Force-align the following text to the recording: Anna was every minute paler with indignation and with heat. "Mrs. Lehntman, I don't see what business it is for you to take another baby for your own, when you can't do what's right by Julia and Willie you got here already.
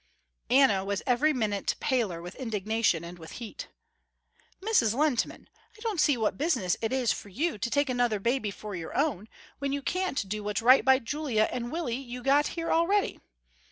Anna 0.49 0.83
was 0.83 1.03
every 1.05 1.31
minute 1.31 1.75
paler 1.79 2.23
with 2.23 2.33
indignation 2.33 3.03
and 3.03 3.19
with 3.19 3.33
heat. 3.33 3.67
"Mrs. 4.59 4.95
Lehntman, 4.95 5.45
I 5.77 5.81
don't 5.81 6.01
see 6.01 6.17
what 6.17 6.39
business 6.39 6.75
it 6.81 6.91
is 6.91 7.11
for 7.13 7.29
you 7.29 7.59
to 7.59 7.69
take 7.69 7.87
another 7.87 8.19
baby 8.19 8.49
for 8.49 8.73
your 8.75 8.97
own, 8.97 9.29
when 9.59 9.71
you 9.73 9.83
can't 9.83 10.27
do 10.27 10.43
what's 10.43 10.63
right 10.63 10.83
by 10.83 10.97
Julia 10.97 11.47
and 11.51 11.71
Willie 11.71 11.95
you 11.97 12.23
got 12.23 12.47
here 12.57 12.71
already. 12.73 13.19